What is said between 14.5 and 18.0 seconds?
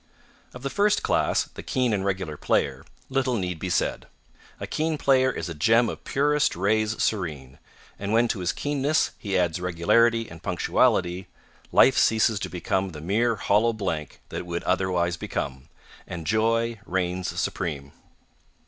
otherwise become, and joy reigns supreme.